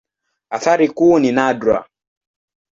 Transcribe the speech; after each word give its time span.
Athari 0.49 0.89
kuu 0.89 1.19
ni 1.19 1.31
nadra. 1.31 1.85